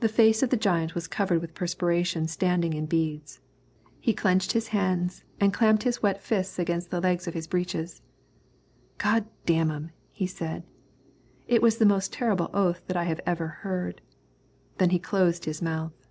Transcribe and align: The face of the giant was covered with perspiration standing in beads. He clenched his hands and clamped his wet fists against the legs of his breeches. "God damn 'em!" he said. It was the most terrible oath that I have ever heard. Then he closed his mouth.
The 0.00 0.08
face 0.08 0.42
of 0.42 0.50
the 0.50 0.56
giant 0.56 0.96
was 0.96 1.06
covered 1.06 1.40
with 1.40 1.54
perspiration 1.54 2.26
standing 2.26 2.72
in 2.72 2.86
beads. 2.86 3.38
He 4.00 4.12
clenched 4.12 4.54
his 4.54 4.70
hands 4.74 5.22
and 5.38 5.54
clamped 5.54 5.84
his 5.84 6.02
wet 6.02 6.20
fists 6.20 6.58
against 6.58 6.90
the 6.90 7.00
legs 7.00 7.28
of 7.28 7.34
his 7.34 7.46
breeches. 7.46 8.02
"God 8.98 9.26
damn 9.46 9.70
'em!" 9.70 9.92
he 10.10 10.26
said. 10.26 10.64
It 11.46 11.62
was 11.62 11.78
the 11.78 11.86
most 11.86 12.12
terrible 12.12 12.50
oath 12.52 12.82
that 12.88 12.96
I 12.96 13.04
have 13.04 13.20
ever 13.24 13.46
heard. 13.62 14.00
Then 14.78 14.90
he 14.90 14.98
closed 14.98 15.44
his 15.44 15.62
mouth. 15.62 16.08